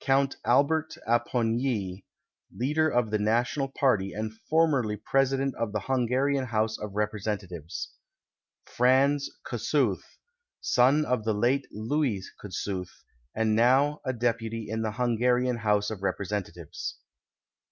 Count 0.00 0.34
Albert 0.44 0.94
Apponyi, 1.06 2.04
Leader 2.52 2.88
of 2.88 3.12
the 3.12 3.18
National 3.20 3.68
Party 3.68 4.12
and 4.12 4.32
formerly 4.50 4.96
President 4.96 5.54
of 5.54 5.70
the 5.70 5.78
Hungarian 5.82 6.46
House 6.46 6.76
of 6.78 6.96
Representatives. 6.96 7.92
Franz 8.64 9.30
Kossuth, 9.46 10.16
son 10.60 11.04
of 11.04 11.22
the 11.22 11.32
late 11.32 11.68
Louis 11.70 12.24
Kossuth, 12.42 13.04
and 13.36 13.54
now 13.54 14.00
a 14.04 14.12
deputy 14.12 14.68
in 14.68 14.82
the 14.82 14.90
Hungarian 14.98 15.58
House 15.58 15.90
of 15.90 16.02
Representatives. 16.02 16.98